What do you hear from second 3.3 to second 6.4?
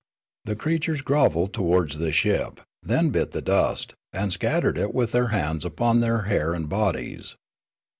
the dust, and scattered it with their hands upon their